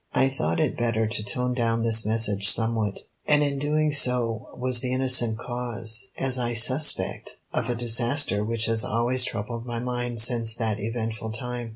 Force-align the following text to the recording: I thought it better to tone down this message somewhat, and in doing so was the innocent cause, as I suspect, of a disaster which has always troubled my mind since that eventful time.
I 0.15 0.29
thought 0.29 0.59
it 0.59 0.79
better 0.79 1.05
to 1.05 1.23
tone 1.23 1.53
down 1.53 1.83
this 1.83 2.07
message 2.07 2.49
somewhat, 2.49 3.01
and 3.27 3.43
in 3.43 3.59
doing 3.59 3.91
so 3.91 4.49
was 4.57 4.79
the 4.79 4.91
innocent 4.91 5.37
cause, 5.37 6.07
as 6.17 6.39
I 6.39 6.53
suspect, 6.55 7.37
of 7.53 7.69
a 7.69 7.75
disaster 7.75 8.43
which 8.43 8.65
has 8.65 8.83
always 8.83 9.23
troubled 9.23 9.67
my 9.67 9.77
mind 9.77 10.19
since 10.19 10.55
that 10.55 10.79
eventful 10.79 11.33
time. 11.33 11.69